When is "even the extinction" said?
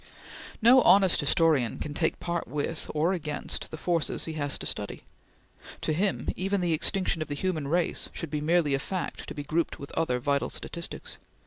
6.35-7.21